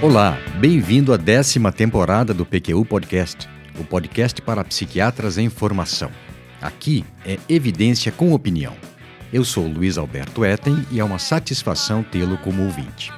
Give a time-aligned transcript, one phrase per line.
[0.00, 3.48] Olá, bem-vindo à décima temporada do PQU Podcast,
[3.80, 6.08] o podcast para psiquiatras em formação.
[6.62, 8.74] Aqui é evidência com opinião.
[9.32, 13.12] Eu sou Luiz Alberto Etten e é uma satisfação tê-lo como ouvinte.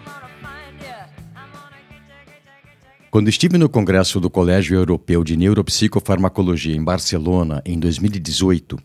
[3.11, 8.79] Quando estive no congresso do Colégio Europeu de Neuropsicofarmacologia em Barcelona em 2018,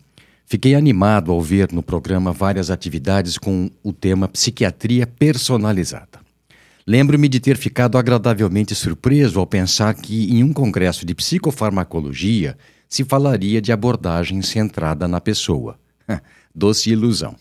[0.45, 6.24] fiquei animado ao ver no programa várias atividades com o tema psiquiatria personalizada.
[6.87, 12.55] Lembro-me de ter ficado agradavelmente surpreso ao pensar que, em um congresso de psicofarmacologia,
[12.87, 15.79] se falaria de abordagem centrada na pessoa.
[16.53, 17.35] Doce ilusão.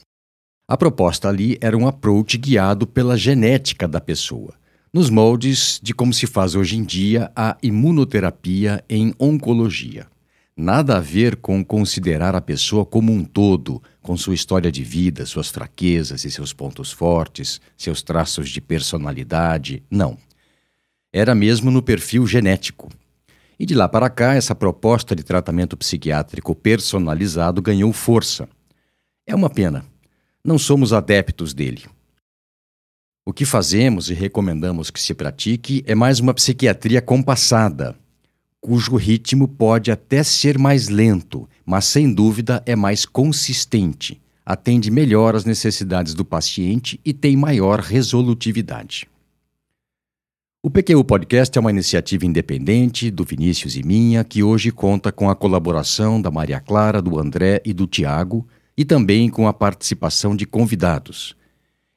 [0.67, 4.55] A proposta ali era um approach guiado pela genética da pessoa,
[4.91, 10.07] nos moldes de como se faz hoje em dia a imunoterapia em oncologia.
[10.57, 15.27] Nada a ver com considerar a pessoa como um todo, com sua história de vida,
[15.27, 19.83] suas fraquezas e seus pontos fortes, seus traços de personalidade.
[19.91, 20.17] Não.
[21.13, 22.89] Era mesmo no perfil genético.
[23.59, 28.49] E de lá para cá, essa proposta de tratamento psiquiátrico personalizado ganhou força.
[29.27, 29.85] É uma pena.
[30.45, 31.85] Não somos adeptos dele.
[33.27, 37.97] O que fazemos e recomendamos que se pratique é mais uma psiquiatria compassada
[38.65, 45.37] cujo ritmo pode até ser mais lento, mas sem dúvida é mais consistente, atende melhor
[45.37, 49.07] às necessidades do paciente e tem maior resolutividade.
[50.63, 55.29] O PQU Podcast é uma iniciativa independente do Vinícius e minha, que hoje conta com
[55.29, 60.35] a colaboração da Maria Clara, do André e do Tiago, e também com a participação
[60.35, 61.37] de convidados.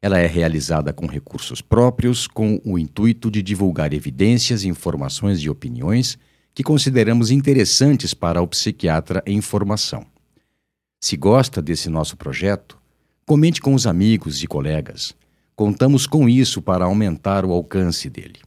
[0.01, 6.19] Ela é realizada com recursos próprios, com o intuito de divulgar evidências, informações e opiniões
[6.58, 10.08] que consideramos interessantes para o psiquiatra em formação.
[11.00, 12.80] Se gosta desse nosso projeto,
[13.27, 15.13] comente com os amigos e colegas.
[15.56, 18.40] Contamos com isso para aumentar o alcance dele.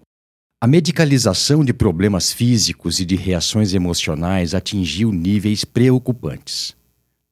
[0.61, 6.75] A medicalização de problemas físicos e de reações emocionais atingiu níveis preocupantes.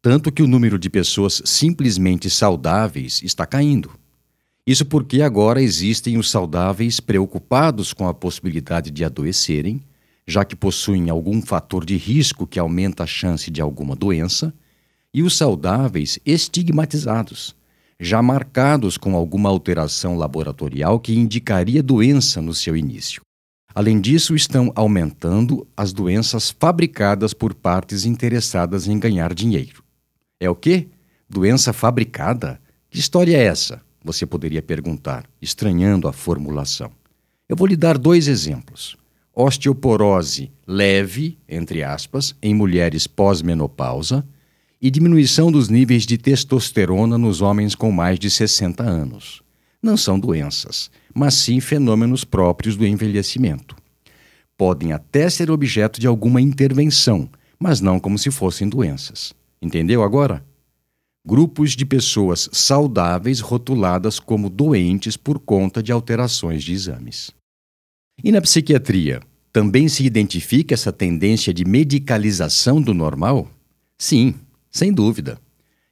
[0.01, 3.91] Tanto que o número de pessoas simplesmente saudáveis está caindo.
[4.65, 9.83] Isso porque agora existem os saudáveis preocupados com a possibilidade de adoecerem
[10.29, 14.53] já que possuem algum fator de risco que aumenta a chance de alguma doença,
[15.13, 17.57] e os saudáveis estigmatizados,
[17.99, 23.23] já marcados com alguma alteração laboratorial que indicaria doença no seu início.
[23.75, 29.83] Além disso, estão aumentando as doenças fabricadas por partes interessadas em ganhar dinheiro.
[30.39, 30.89] É o quê?
[31.27, 32.61] Doença fabricada?
[32.91, 33.81] Que história é essa?
[34.05, 36.91] Você poderia perguntar, estranhando a formulação.
[37.49, 38.95] Eu vou lhe dar dois exemplos
[39.41, 44.27] osteoporose leve, entre aspas, em mulheres pós-menopausa
[44.83, 49.41] e diminuição dos níveis de testosterona nos homens com mais de 60 anos.
[49.81, 53.77] Não são doenças, mas sim fenômenos próprios do envelhecimento.
[54.57, 57.29] Podem até ser objeto de alguma intervenção,
[57.61, 59.33] mas não como se fossem doenças.
[59.63, 60.45] Entendeu agora?
[61.25, 67.38] Grupos de pessoas saudáveis rotuladas como doentes por conta de alterações de exames.
[68.23, 69.21] E na psiquiatria,
[69.53, 73.49] também se identifica essa tendência de medicalização do normal?
[73.97, 74.35] Sim,
[74.73, 75.39] sem dúvida.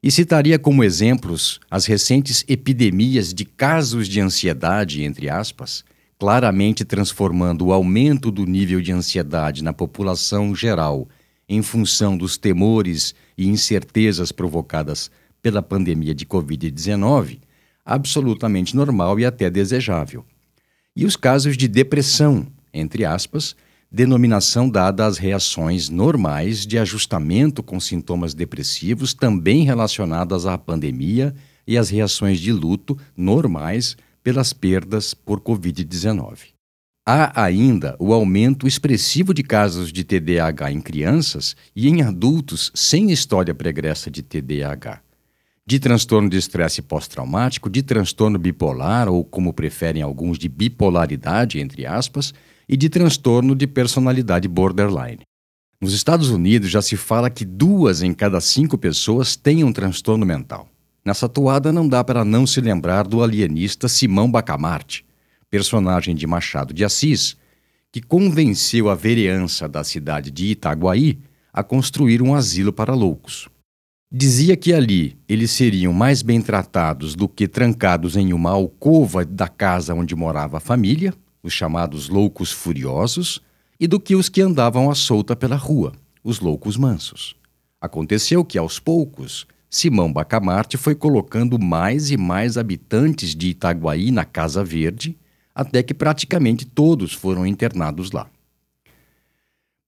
[0.03, 5.85] E citaria como exemplos as recentes epidemias de casos de ansiedade, entre aspas,
[6.19, 11.09] claramente transformando o aumento do nível de ansiedade na população geral
[11.49, 17.39] em função dos temores e incertezas provocadas pela pandemia de Covid-19,
[17.85, 20.25] absolutamente normal e até desejável
[20.97, 23.55] e os casos de depressão, entre aspas,
[23.93, 31.35] denominação dada às reações normais de ajustamento com sintomas depressivos também relacionadas à pandemia
[31.67, 36.55] e às reações de luto normais pelas perdas por Covid-19.
[37.09, 43.13] Há ainda o aumento expressivo de casos de TDAH em crianças e em adultos sem
[43.13, 45.06] história pregressa de TDAH
[45.69, 51.85] de transtorno de estresse pós-traumático, de transtorno bipolar, ou como preferem alguns, de bipolaridade, entre
[51.85, 52.33] aspas,
[52.69, 55.23] e de transtorno de personalidade borderline.
[55.81, 60.25] Nos Estados Unidos já se fala que duas em cada cinco pessoas têm um transtorno
[60.25, 60.69] mental.
[61.05, 65.05] Nessa toada não dá para não se lembrar do alienista Simão Bacamarte,
[65.51, 67.37] personagem de Machado de Assis,
[67.91, 71.19] que convenceu a vereança da cidade de Itaguaí
[71.53, 73.49] a construir um asilo para loucos.
[74.11, 79.49] Dizia que ali eles seriam mais bem tratados do que trancados em uma alcova da
[79.49, 81.13] casa onde morava a família,
[81.43, 83.41] os chamados loucos furiosos,
[83.81, 85.93] e do que os que andavam à solta pela rua,
[86.23, 87.35] os loucos mansos.
[87.81, 94.25] Aconteceu que, aos poucos, Simão Bacamarte foi colocando mais e mais habitantes de Itaguaí na
[94.25, 95.19] Casa Verde,
[95.53, 98.31] até que praticamente todos foram internados lá.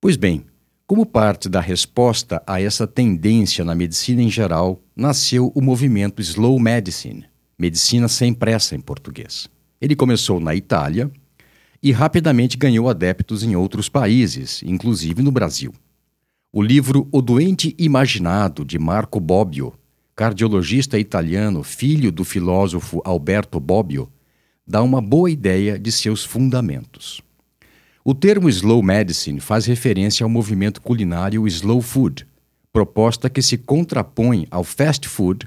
[0.00, 0.44] Pois bem,
[0.88, 6.58] como parte da resposta a essa tendência na medicina em geral, nasceu o movimento Slow
[6.58, 7.26] Medicine,
[7.58, 9.50] medicina sem pressa em português.
[9.82, 11.10] Ele começou na Itália
[11.82, 15.74] e rapidamente ganhou adeptos em outros países, inclusive no Brasil.
[16.50, 19.74] O livro O Doente Imaginado, de Marco Bobbio,
[20.16, 24.10] cardiologista italiano, filho do filósofo Alberto Bobbio,
[24.66, 27.20] dá uma boa ideia de seus fundamentos.
[28.10, 32.26] O termo slow medicine faz referência ao movimento culinário slow food,
[32.72, 35.46] proposta que se contrapõe ao fast food,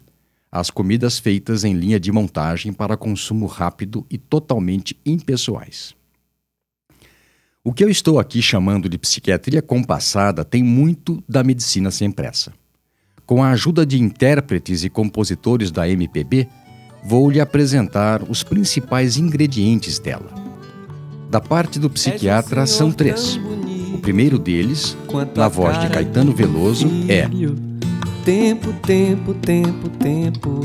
[0.51, 5.95] as comidas feitas em linha de montagem para consumo rápido e totalmente impessoais.
[7.63, 12.53] O que eu estou aqui chamando de psiquiatria compassada tem muito da medicina sem pressa.
[13.25, 16.47] Com a ajuda de intérpretes e compositores da MPB,
[17.03, 20.40] vou lhe apresentar os principais ingredientes dela.
[21.31, 23.39] Da parte do psiquiatra são três.
[23.93, 24.97] O primeiro deles,
[25.33, 27.21] na voz de Caetano Veloso, é
[28.25, 30.59] Tempo, tempo, tempo, tempo,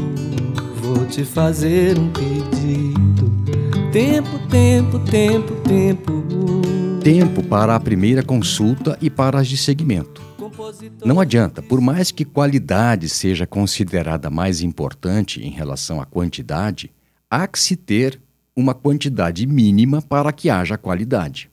[0.83, 3.33] vou te fazer um pedido.
[3.93, 6.25] Tempo, tempo, tempo, tempo.
[7.01, 10.21] Tempo para a primeira consulta e para as de segmento.
[11.05, 16.91] Não adianta, por mais que qualidade seja considerada mais importante em relação à quantidade,
[17.31, 18.21] há que se ter
[18.57, 21.51] uma quantidade mínima para que haja qualidade.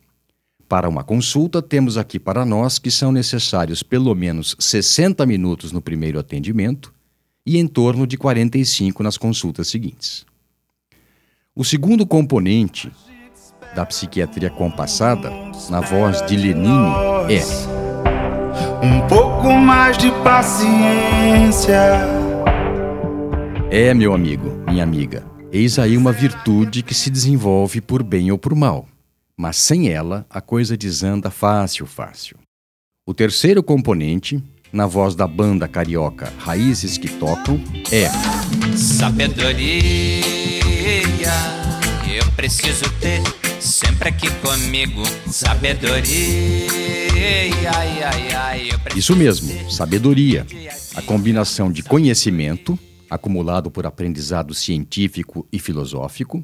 [0.70, 5.82] Para uma consulta, temos aqui para nós que são necessários pelo menos 60 minutos no
[5.82, 6.94] primeiro atendimento
[7.46, 10.26] e em torno de 45 nas consultas seguintes.
[11.54, 12.90] O segundo componente
[13.76, 15.30] da psiquiatria compassada,
[15.70, 16.94] na voz de Lenine,
[17.30, 17.44] é
[18.84, 21.80] um pouco mais de paciência.
[23.70, 28.40] É, meu amigo, minha amiga, Eis aí uma virtude que se desenvolve por bem ou
[28.40, 28.88] por mal,
[29.38, 32.38] mas sem ela a coisa desanda fácil, fácil.
[33.08, 38.10] O terceiro componente, na voz da banda carioca Raízes que Tocam, é
[38.76, 40.26] Sabedoria,
[42.12, 43.22] eu preciso ter
[43.62, 45.04] sempre aqui comigo.
[45.28, 46.02] Sabedoria,
[47.76, 50.48] ai, ai, ai, Isso mesmo, sabedoria.
[50.96, 52.76] A combinação de conhecimento,
[53.14, 56.44] acumulado por aprendizado científico e filosófico,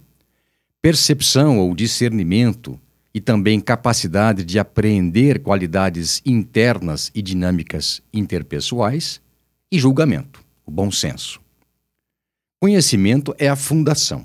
[0.79, 2.79] percepção ou discernimento
[3.11, 9.19] e também capacidade de apreender qualidades internas e dinâmicas interpessoais,
[9.71, 11.41] e julgamento, o bom senso.
[12.59, 14.23] Conhecimento é a fundação.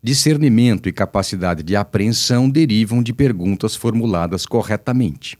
[0.00, 5.36] Discernimento e capacidade de apreensão derivam de perguntas formuladas corretamente.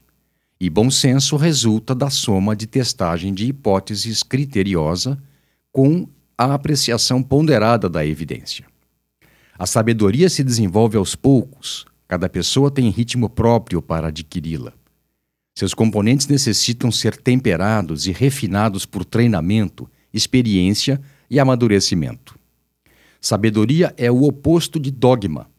[0.59, 5.17] E bom senso resulta da soma de testagem de hipóteses criteriosa
[5.71, 8.65] com a apreciação ponderada da evidência.
[9.57, 14.71] A sabedoria se desenvolve aos poucos, cada pessoa tem ritmo próprio para adquiri-la.
[15.57, 22.37] Seus componentes necessitam ser temperados e refinados por treinamento, experiência e amadurecimento.
[23.19, 25.49] Sabedoria é o oposto de dogma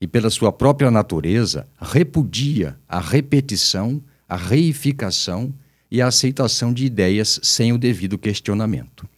[0.00, 5.54] e, pela sua própria natureza, repudia a repetição, a reificação
[5.88, 9.08] e a aceitação de ideias sem o devido questionamento.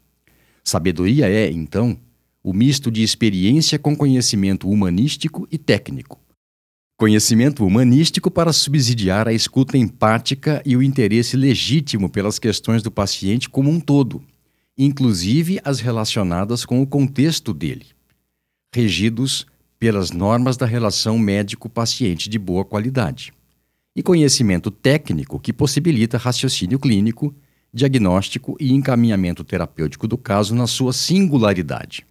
[0.66, 1.96] Sabedoria é, então,
[2.42, 6.18] o misto de experiência com conhecimento humanístico e técnico.
[6.98, 13.48] Conhecimento humanístico para subsidiar a escuta empática e o interesse legítimo pelas questões do paciente
[13.48, 14.24] como um todo,
[14.76, 17.86] inclusive as relacionadas com o contexto dele,
[18.74, 19.46] regidos
[19.78, 23.32] pelas normas da relação médico-paciente de boa qualidade.
[23.94, 27.32] E conhecimento técnico que possibilita raciocínio clínico
[27.76, 32.06] diagnóstico e encaminhamento terapêutico do caso na sua singularidade.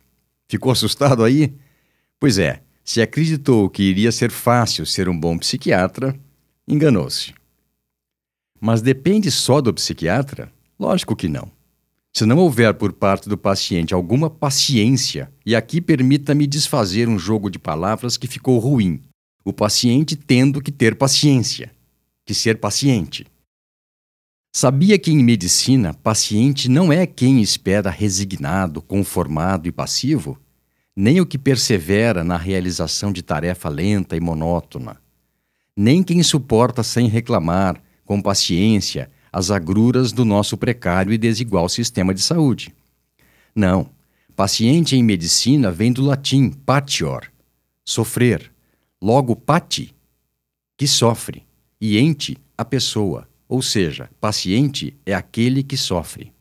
[0.48, 1.54] Ficou assustado aí?
[2.20, 6.16] Pois é, se acreditou que iria ser fácil ser um bom psiquiatra,
[6.68, 7.34] enganou-se.
[8.62, 10.52] Mas depende só do psiquiatra?
[10.80, 11.52] Lógico que não.
[12.14, 17.50] Se não houver por parte do paciente alguma paciência, e aqui permita-me desfazer um jogo
[17.50, 19.02] de palavras que ficou ruim,
[19.44, 21.72] o paciente tendo que ter paciência,
[22.26, 23.26] que ser paciente.
[24.58, 30.40] Sabia que em medicina, paciente não é quem espera resignado, conformado e passivo,
[30.96, 34.96] nem o que persevera na realização de tarefa lenta e monótona,
[35.76, 42.14] nem quem suporta sem reclamar, com paciência, as agruras do nosso precário e desigual sistema
[42.14, 42.74] de saúde.
[43.54, 43.90] Não,
[44.38, 47.30] paciente em medicina vem do latim patior,
[47.84, 48.50] sofrer,
[49.02, 49.94] logo pati,
[50.78, 51.44] que sofre,
[51.82, 56.34] e ente, a pessoa ou seja, paciente é aquele que sofre.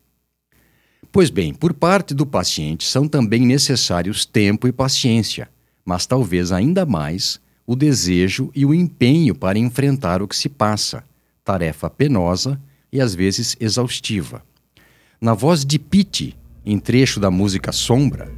[1.11, 5.47] Pois bem, por parte do paciente são também necessários tempo e paciência,
[5.85, 11.03] mas talvez ainda mais o desejo e o empenho para enfrentar o que se passa,
[11.43, 12.59] tarefa penosa
[12.91, 14.43] e às vezes exaustiva.
[15.21, 18.31] Na voz de Pete, em trecho da música Sombra,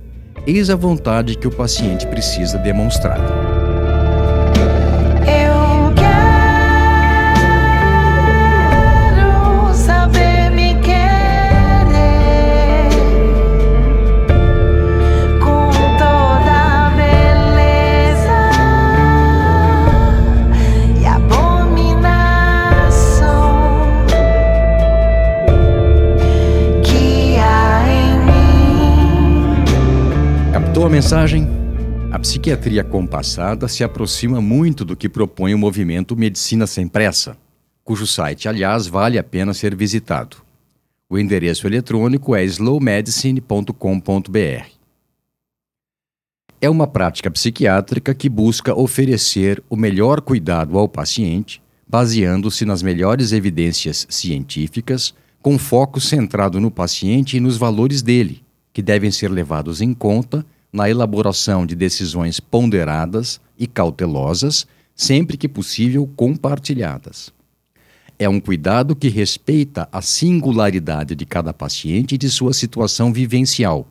[0.45, 3.56] eis a vontade que o paciente precisa demonstrar.
[30.85, 31.47] A mensagem?
[32.11, 37.35] A psiquiatria compassada se aproxima muito do que propõe o movimento Medicina Sem Pressa,
[37.83, 40.37] cujo site, aliás, vale a pena ser visitado.
[41.09, 44.65] O endereço eletrônico é slowmedicine.com.br.
[46.59, 53.31] É uma prática psiquiátrica que busca oferecer o melhor cuidado ao paciente, baseando-se nas melhores
[53.31, 58.43] evidências científicas, com foco centrado no paciente e nos valores dele,
[58.73, 60.45] que devem ser levados em conta
[60.77, 67.33] na elaboração de decisões ponderadas e cautelosas, sempre que possível compartilhadas.
[68.19, 73.87] É um cuidado que respeita a singularidade de cada paciente e de sua situação vivencial,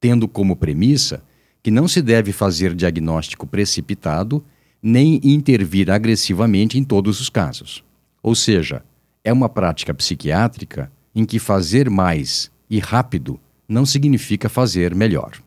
[0.00, 1.20] tendo como premissa
[1.60, 4.44] que não se deve fazer diagnóstico precipitado
[4.80, 7.82] nem intervir agressivamente em todos os casos.
[8.22, 8.84] Ou seja,
[9.24, 15.43] é uma prática psiquiátrica em que fazer mais e rápido não significa fazer melhor.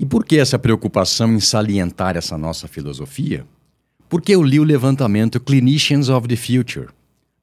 [0.00, 3.44] E por que essa preocupação em salientar essa nossa filosofia?
[4.08, 6.88] Porque eu li o levantamento Clinicians of the Future,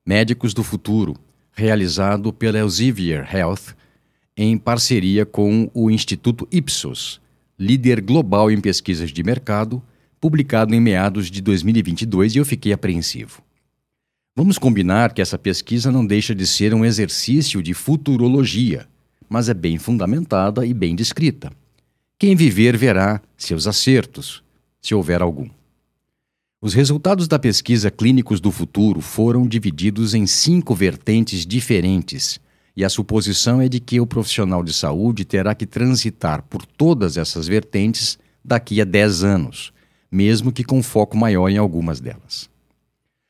[0.03, 1.15] Médicos do Futuro,
[1.51, 3.75] realizado pela Elsevier Health
[4.35, 7.21] em parceria com o Instituto Ipsos,
[7.59, 9.79] líder global em pesquisas de mercado,
[10.19, 13.43] publicado em meados de 2022 e eu fiquei apreensivo.
[14.35, 18.87] Vamos combinar que essa pesquisa não deixa de ser um exercício de futurologia,
[19.29, 21.51] mas é bem fundamentada e bem descrita.
[22.19, 24.43] Quem viver verá seus acertos,
[24.81, 25.47] se houver algum.
[26.59, 32.39] Os resultados da pesquisa Clínicos do Futuro foram divididos em cinco vertentes diferentes,
[32.75, 37.17] e a suposição é de que o profissional de saúde terá que transitar por todas
[37.17, 39.71] essas vertentes daqui a 10 anos,
[40.12, 42.50] mesmo que com foco maior em algumas delas.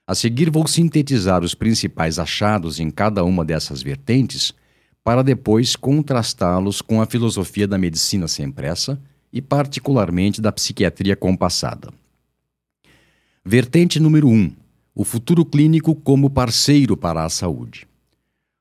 [0.08, 4.53] A seguir, vou sintetizar os principais achados em cada uma dessas vertentes
[5.08, 11.94] para depois contrastá-los com a filosofia da medicina sem pressa e, particularmente, da psiquiatria compassada.
[13.46, 14.52] Vertente número 1: um,
[14.94, 17.88] o futuro clínico como parceiro para a saúde.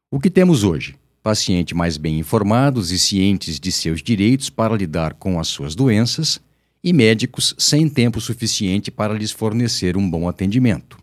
[0.09, 0.95] O que temos hoje?
[1.21, 6.41] Pacientes mais bem informados e cientes de seus direitos para lidar com as suas doenças
[6.81, 10.97] e médicos sem tempo suficiente para lhes fornecer um bom atendimento.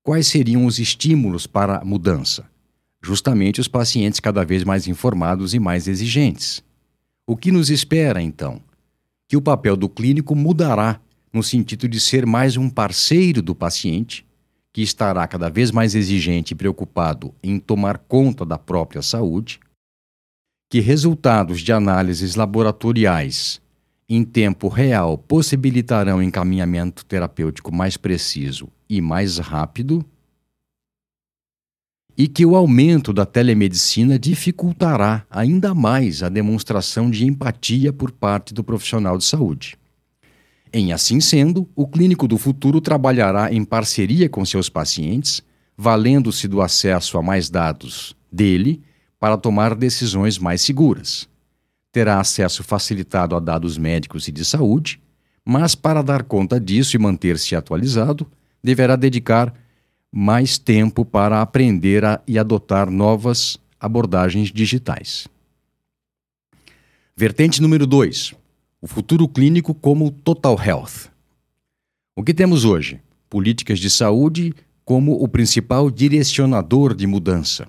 [0.00, 2.53] Quais seriam os estímulos para a mudança?
[3.04, 6.64] Justamente os pacientes cada vez mais informados e mais exigentes.
[7.26, 8.60] O que nos espera, então?
[9.28, 11.00] Que o papel do clínico mudará
[11.32, 14.24] no sentido de ser mais um parceiro do paciente,
[14.72, 19.60] que estará cada vez mais exigente e preocupado em tomar conta da própria saúde,
[20.70, 23.60] que resultados de análises laboratoriais
[24.08, 30.04] em tempo real possibilitarão encaminhamento terapêutico mais preciso e mais rápido
[32.16, 38.54] e que o aumento da telemedicina dificultará ainda mais a demonstração de empatia por parte
[38.54, 39.76] do profissional de saúde.
[40.72, 45.42] Em assim sendo, o clínico do futuro trabalhará em parceria com seus pacientes,
[45.76, 48.82] valendo-se do acesso a mais dados dele
[49.18, 51.28] para tomar decisões mais seguras.
[51.92, 55.00] Terá acesso facilitado a dados médicos e de saúde,
[55.44, 58.26] mas para dar conta disso e manter-se atualizado,
[58.62, 59.54] deverá dedicar
[60.16, 65.26] mais tempo para aprender a, e adotar novas abordagens digitais.
[67.16, 68.32] Vertente número 2:
[68.80, 71.10] o futuro clínico como Total Health.
[72.14, 73.00] O que temos hoje?
[73.28, 74.54] Políticas de saúde
[74.84, 77.66] como o principal direcionador de mudança,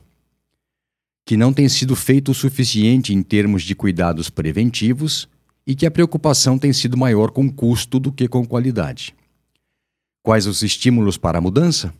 [1.25, 5.27] que não tem sido feito o suficiente em termos de cuidados preventivos
[5.65, 9.15] e que a preocupação tem sido maior com custo do que com qualidade.
[10.21, 11.91] Quais os estímulos para a mudança?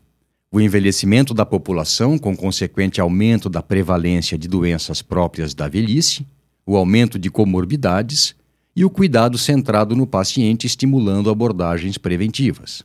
[0.52, 6.26] O envelhecimento da população, com consequente aumento da prevalência de doenças próprias da velhice,
[6.66, 8.36] o aumento de comorbidades
[8.76, 12.84] e o cuidado centrado no paciente, estimulando abordagens preventivas.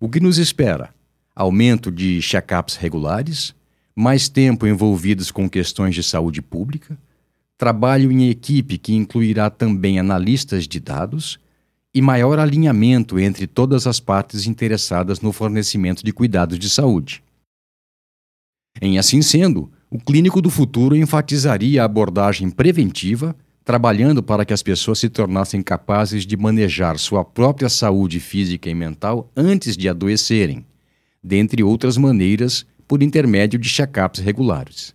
[0.00, 0.94] O que nos espera?
[1.34, 3.54] Aumento de check-ups regulares,
[3.94, 6.96] mais tempo envolvidos com questões de saúde pública,
[7.56, 11.38] trabalho em equipe que incluirá também analistas de dados
[11.98, 17.24] e maior alinhamento entre todas as partes interessadas no fornecimento de cuidados de saúde.
[18.80, 24.62] Em assim sendo, o clínico do futuro enfatizaria a abordagem preventiva, trabalhando para que as
[24.62, 30.64] pessoas se tornassem capazes de manejar sua própria saúde física e mental antes de adoecerem,
[31.20, 34.94] dentre outras maneiras, por intermédio de check-ups regulares.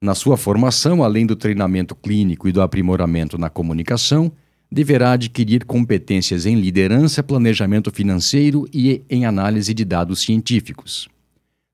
[0.00, 4.32] Na sua formação, além do treinamento clínico e do aprimoramento na comunicação,
[4.70, 11.08] deverá adquirir competências em liderança, planejamento financeiro e em análise de dados científicos.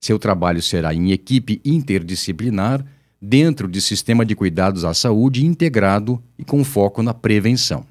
[0.01, 2.85] Seu trabalho será em equipe interdisciplinar,
[3.21, 7.85] dentro de sistema de cuidados à saúde integrado e com foco na prevenção.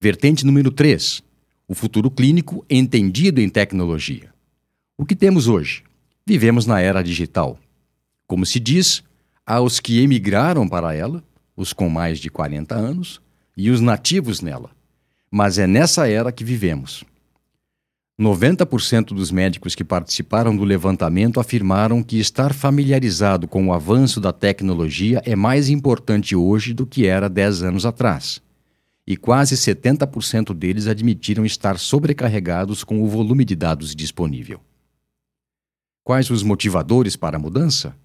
[0.00, 1.22] Vertente número 3.
[1.66, 4.32] O futuro clínico entendido em tecnologia.
[4.96, 5.82] O que temos hoje?
[6.26, 7.58] Vivemos na era digital.
[8.26, 9.02] Como se diz,
[9.46, 11.24] há os que emigraram para ela,
[11.56, 13.20] os com mais de 40 anos,
[13.56, 14.70] e os nativos nela.
[15.30, 17.04] Mas é nessa era que vivemos.
[18.18, 24.32] 90% dos médicos que participaram do levantamento afirmaram que estar familiarizado com o avanço da
[24.32, 28.40] tecnologia é mais importante hoje do que era 10 anos atrás.
[29.04, 34.60] E quase 70% deles admitiram estar sobrecarregados com o volume de dados disponível.
[36.04, 37.96] Quais os motivadores para a mudança?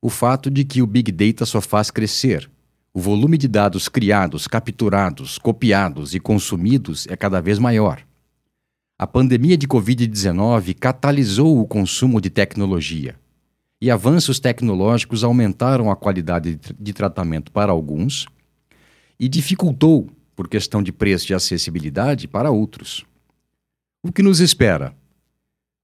[0.00, 2.50] O fato de que o Big Data só faz crescer,
[2.94, 8.02] o volume de dados criados, capturados, copiados e consumidos é cada vez maior.
[8.98, 13.16] A pandemia de Covid-19 catalisou o consumo de tecnologia.
[13.80, 18.26] E avanços tecnológicos aumentaram a qualidade de tratamento para alguns
[19.18, 23.04] e dificultou, por questão de preço e acessibilidade, para outros.
[24.02, 24.94] O que nos espera?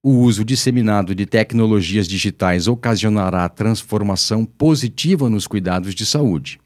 [0.02, 6.60] O uso disseminado de tecnologias digitais ocasionará transformação positiva nos cuidados de saúde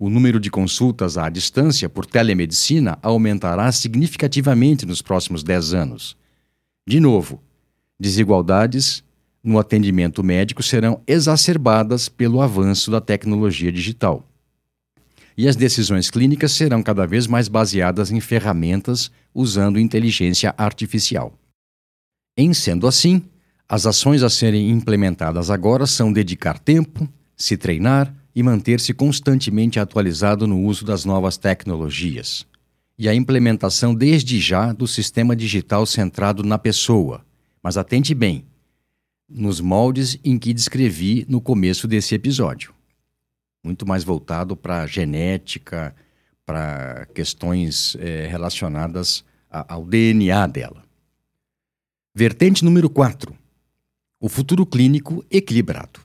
[0.00, 6.16] o número de consultas à distância por telemedicina aumentará significativamente nos próximos 10 anos.
[6.88, 7.42] De novo,
[7.98, 9.04] desigualdades
[9.44, 14.26] no atendimento médico serão exacerbadas pelo avanço da tecnologia digital.
[15.36, 21.38] E as decisões clínicas serão cada vez mais baseadas em ferramentas usando inteligência artificial.
[22.38, 23.22] Em sendo assim,
[23.68, 30.46] as ações a serem implementadas agora são dedicar tempo, se treinar, e manter-se constantemente atualizado
[30.46, 32.46] no uso das novas tecnologias,
[32.98, 37.24] e a implementação desde já do sistema digital centrado na pessoa.
[37.62, 38.44] Mas atente bem,
[39.28, 42.74] nos moldes em que descrevi no começo desse episódio.
[43.62, 45.94] Muito mais voltado para genética,
[46.44, 50.82] para questões é, relacionadas a, ao DNA dela.
[52.14, 53.34] Vertente número 4.
[54.18, 56.00] O futuro clínico equilibrado.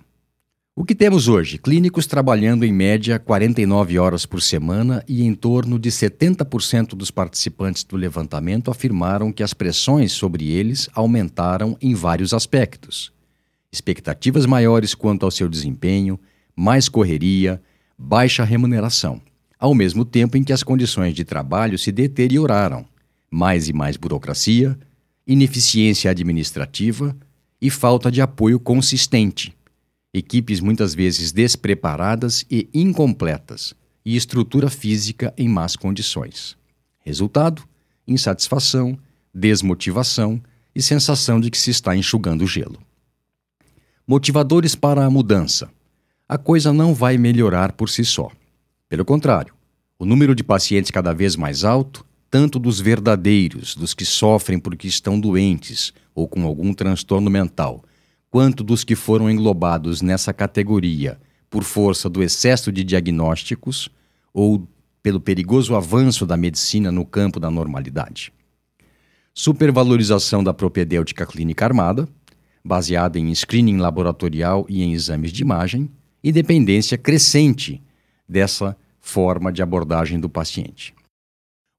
[0.77, 1.57] O que temos hoje?
[1.57, 7.85] Clínicos trabalhando em média 49 horas por semana e em torno de 70% dos participantes
[7.85, 13.13] do levantamento afirmaram que as pressões sobre eles aumentaram em vários aspectos.
[13.71, 16.19] Expectativas maiores quanto ao seu desempenho,
[16.53, 17.61] mais correria,
[17.97, 19.21] baixa remuneração,
[19.57, 22.85] ao mesmo tempo em que as condições de trabalho se deterioraram,
[23.31, 24.77] mais e mais burocracia,
[25.25, 27.15] ineficiência administrativa
[27.61, 29.54] e falta de apoio consistente
[30.17, 33.75] equipes muitas vezes despreparadas e incompletas,
[34.05, 36.55] e estrutura física em más condições.
[36.99, 37.63] Resultado:
[38.07, 38.97] insatisfação,
[39.33, 40.41] desmotivação
[40.73, 42.79] e sensação de que se está enxugando gelo.
[44.07, 45.69] Motivadores para a mudança.
[46.29, 48.31] A coisa não vai melhorar por si só.
[48.87, 49.53] Pelo contrário,
[49.99, 54.87] o número de pacientes cada vez mais alto, tanto dos verdadeiros, dos que sofrem porque
[54.87, 57.83] estão doentes ou com algum transtorno mental,
[58.29, 63.89] quanto dos que foram englobados nessa categoria por força do excesso de diagnósticos
[64.33, 64.67] ou
[65.01, 68.33] pelo perigoso avanço da medicina no campo da normalidade.
[69.33, 72.07] Supervalorização da propedêutica clínica armada,
[72.63, 75.89] baseada em screening laboratorial e em exames de imagem,
[76.23, 77.83] e dependência crescente
[78.27, 80.95] dessa forma de abordagem do paciente.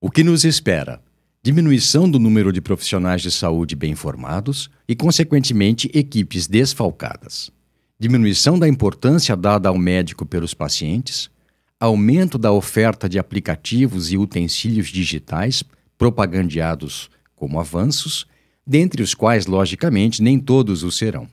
[0.00, 1.02] O que nos espera?
[1.46, 7.52] Diminuição do número de profissionais de saúde bem formados e, consequentemente, equipes desfalcadas,
[8.00, 11.30] diminuição da importância dada ao médico pelos pacientes,
[11.78, 15.62] aumento da oferta de aplicativos e utensílios digitais
[15.96, 18.26] propagandeados como avanços,
[18.66, 21.28] dentre os quais, logicamente, nem todos o serão.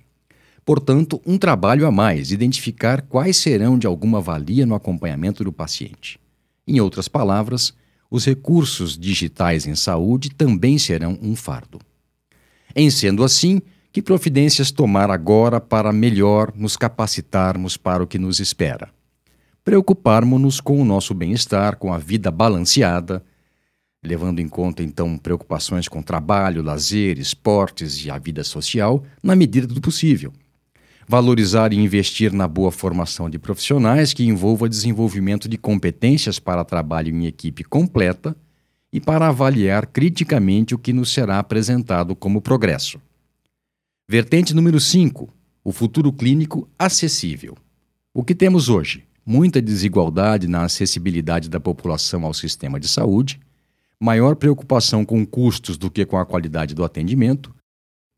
[0.64, 6.20] Portanto, um trabalho a mais identificar quais serão de alguma valia no acompanhamento do paciente.
[6.68, 7.74] Em outras palavras,
[8.14, 11.80] os recursos digitais em saúde também serão um fardo.
[12.76, 18.40] Em sendo assim, que providências tomar agora para melhor nos capacitarmos para o que nos
[18.40, 18.90] espera?
[19.64, 23.24] preocuparmos-nos com o nosso bem-estar, com a vida balanceada,
[24.04, 29.66] levando em conta então preocupações com trabalho, lazer, esportes e a vida social, na medida
[29.66, 30.34] do possível.
[31.08, 37.14] Valorizar e investir na boa formação de profissionais que envolva desenvolvimento de competências para trabalho
[37.14, 38.36] em equipe completa
[38.92, 43.00] e para avaliar criticamente o que nos será apresentado como progresso.
[44.08, 45.30] Vertente número 5:
[45.64, 47.58] o futuro clínico acessível.
[48.14, 49.04] O que temos hoje?
[49.26, 53.40] Muita desigualdade na acessibilidade da população ao sistema de saúde
[54.04, 57.53] maior preocupação com custos do que com a qualidade do atendimento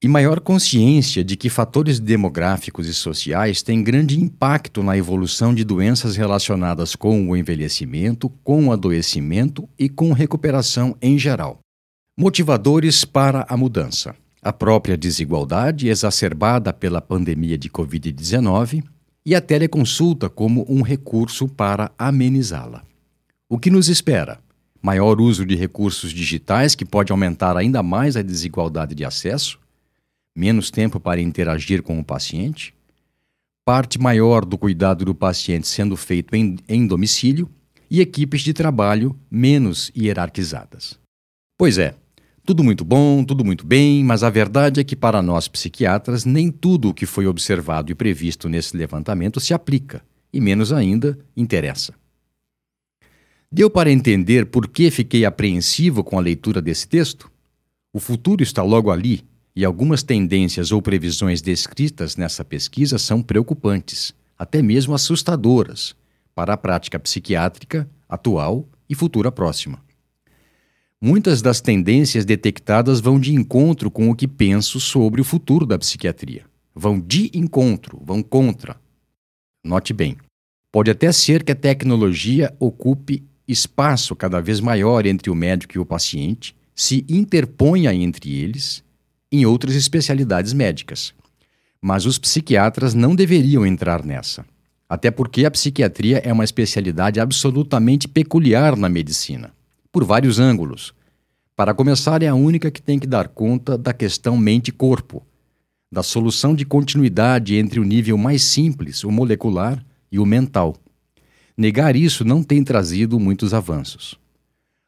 [0.06, 5.64] e maior consciência de que fatores demográficos e sociais têm grande impacto na evolução de
[5.64, 11.58] doenças relacionadas com o envelhecimento, com o adoecimento e com recuperação em geral.
[12.16, 18.84] Motivadores para a mudança: a própria desigualdade exacerbada pela pandemia de Covid-19
[19.26, 22.84] e a teleconsulta como um recurso para amenizá-la.
[23.50, 24.40] O que nos espera?
[24.84, 29.58] maior uso de recursos digitais, que pode aumentar ainda mais a desigualdade de acesso,
[30.36, 32.74] menos tempo para interagir com o paciente,
[33.66, 37.50] parte maior do cuidado do paciente sendo feito em, em domicílio
[37.90, 41.00] e equipes de trabalho menos hierarquizadas.
[41.58, 41.96] Pois é,
[42.46, 46.52] tudo muito bom, tudo muito bem, mas a verdade é que para nós psiquiatras nem
[46.52, 51.94] tudo o que foi observado e previsto nesse levantamento se aplica, e menos ainda interessa.
[53.52, 57.32] Deu para entender por que fiquei apreensivo com a leitura desse texto?
[57.94, 59.24] O futuro está logo ali
[59.56, 65.96] e algumas tendências ou previsões descritas nessa pesquisa são preocupantes, até mesmo assustadoras,
[66.34, 69.80] para a prática psiquiátrica atual e futura próxima.
[71.02, 75.78] Muitas das tendências detectadas vão de encontro com o que penso sobre o futuro da
[75.78, 76.44] psiquiatria.
[76.74, 78.76] Vão de encontro, vão contra.
[79.64, 80.18] Note bem,
[80.72, 85.80] pode até ser que a tecnologia ocupe espaço cada vez maior entre o médico e
[85.80, 88.84] o paciente se interponha entre eles
[89.32, 91.14] em outras especialidades médicas.
[91.82, 94.46] Mas os psiquiatras não deveriam entrar nessa,
[94.88, 99.54] até porque a psiquiatria é uma especialidade absolutamente peculiar na medicina,
[99.92, 100.94] por vários ângulos.
[101.56, 105.26] Para começar, é a única que tem que dar conta da questão mente-corpo,
[105.92, 110.76] da solução de continuidade entre o nível mais simples, o molecular, e o mental
[111.58, 114.20] Negar isso não tem trazido muitos avanços.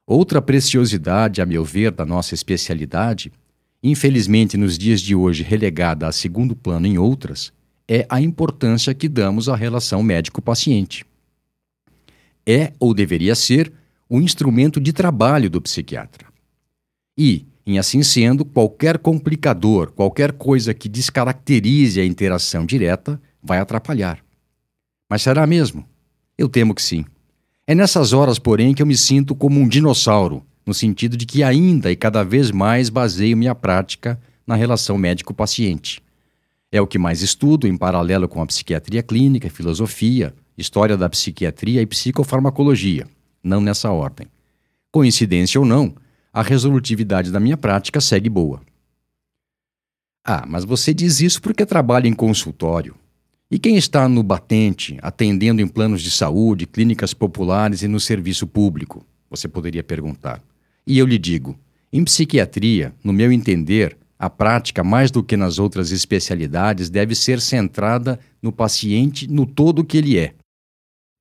[0.05, 3.31] Outra preciosidade, a meu ver, da nossa especialidade,
[3.81, 7.51] infelizmente nos dias de hoje relegada a segundo plano em outras,
[7.87, 11.05] é a importância que damos à relação médico-paciente.
[12.45, 13.71] É, ou deveria ser,
[14.09, 16.27] o instrumento de trabalho do psiquiatra.
[17.17, 24.23] E, em assim sendo, qualquer complicador, qualquer coisa que descaracterize a interação direta, vai atrapalhar.
[25.09, 25.85] Mas será mesmo?
[26.37, 27.05] Eu temo que sim.
[27.65, 31.41] É nessas horas, porém, que eu me sinto como um dinossauro, no sentido de que
[31.43, 36.01] ainda e cada vez mais baseio minha prática na relação médico-paciente.
[36.69, 41.81] É o que mais estudo em paralelo com a psiquiatria clínica, filosofia, história da psiquiatria
[41.81, 43.07] e psicofarmacologia,
[43.41, 44.27] não nessa ordem.
[44.91, 45.95] Coincidência ou não,
[46.33, 48.61] a resolutividade da minha prática segue boa.
[50.25, 52.95] Ah, mas você diz isso porque trabalha em consultório.
[53.49, 58.45] E quem está no batente, atendendo em planos de saúde, clínicas populares e no serviço
[58.45, 59.05] público?
[59.29, 60.41] Você poderia perguntar.
[60.87, 61.59] E eu lhe digo:
[61.91, 67.41] em psiquiatria, no meu entender, a prática, mais do que nas outras especialidades, deve ser
[67.41, 70.33] centrada no paciente no todo que ele é.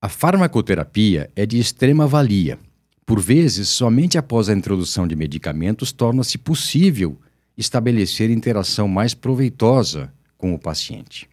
[0.01, 2.59] A farmacoterapia é de extrema valia.
[3.05, 7.21] Por vezes, somente após a introdução de medicamentos torna-se possível
[7.57, 11.29] estabelecer interação mais proveitosa com o paciente.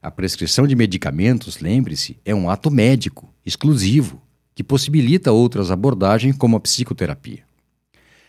[0.00, 4.22] A prescrição de medicamentos, lembre-se, é um ato médico, exclusivo,
[4.56, 7.44] que possibilita outras abordagens como a psicoterapia.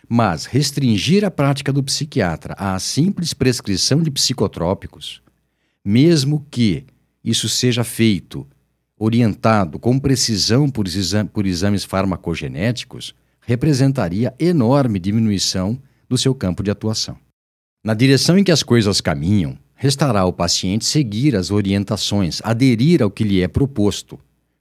[0.06, 5.22] Mas restringir a prática do psiquiatra à simples prescrição de psicotrópicos,
[5.82, 6.84] mesmo que
[7.24, 8.46] isso seja feito
[8.98, 10.84] orientado com precisão por,
[11.32, 17.16] por exames farmacogenéticos, representaria enorme diminuição do seu campo de atuação.
[17.82, 23.10] Na direção em que as coisas caminham, restará ao paciente seguir as orientações, aderir ao
[23.10, 24.18] que lhe é proposto,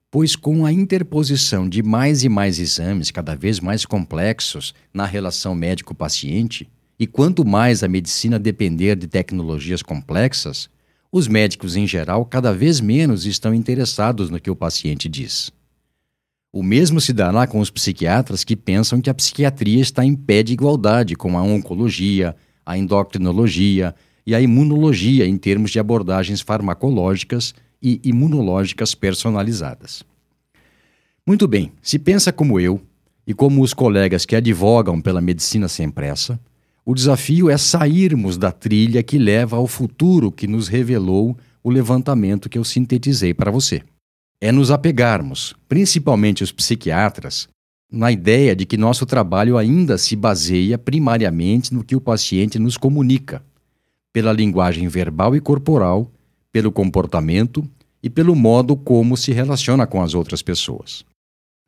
[0.10, 5.54] pois com a interposição de mais e mais exames cada vez mais complexos na relação
[5.54, 10.70] médico-paciente, e quanto mais a medicina depender de tecnologias complexas,
[11.12, 15.52] os médicos em geral cada vez menos estão interessados no que o paciente diz.
[16.52, 20.42] O mesmo se dará com os psiquiatras que pensam que a psiquiatria está em pé
[20.42, 23.94] de igualdade com a oncologia, a endocrinologia,
[24.28, 30.04] e a imunologia em termos de abordagens farmacológicas e imunológicas personalizadas.
[31.26, 32.82] Muito bem, se pensa como eu
[33.26, 36.40] e como os colegas que advogam pela medicina sem pressa,
[36.86, 42.48] o desafio é sairmos da trilha que leva ao futuro que nos revelou o levantamento
[42.48, 43.84] que eu sintetizei para você.
[44.40, 47.50] É nos apegarmos, principalmente os psiquiatras,
[47.92, 52.78] na ideia de que nosso trabalho ainda se baseia primariamente no que o paciente nos
[52.78, 53.44] comunica,
[54.14, 56.10] pela linguagem verbal e corporal,
[56.52, 57.68] pelo comportamento
[58.02, 61.04] e pelo modo como se relaciona com as outras pessoas.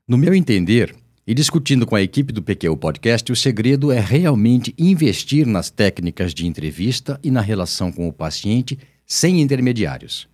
[0.07, 0.95] No meu entender,
[1.29, 6.33] e discutindo com a equipe do PQ Podcast, o segredo é realmente investir nas técnicas
[6.33, 10.27] de entrevista e na relação com o paciente sem intermediários.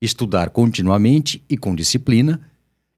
[0.00, 2.40] Estudar continuamente e com disciplina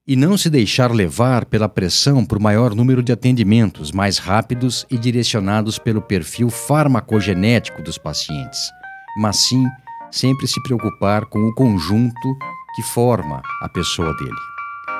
[0.07, 4.97] e não se deixar levar pela pressão por maior número de atendimentos mais rápidos e
[4.97, 8.69] direcionados pelo perfil farmacogenético dos pacientes,
[9.17, 9.65] mas sim
[10.11, 12.37] sempre se preocupar com o conjunto
[12.75, 14.31] que forma a pessoa dele.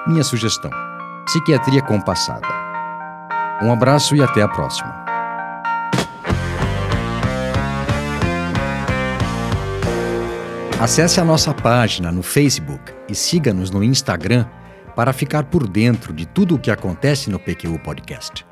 [0.07, 0.71] Minha sugestão
[1.25, 2.47] Psiquiatria Compassada.
[3.61, 5.01] Um abraço e até a próxima.
[10.79, 14.47] Acesse a nossa página no Facebook e siga-nos no Instagram
[14.95, 18.43] para ficar por dentro de tudo o que acontece no PQU Podcast.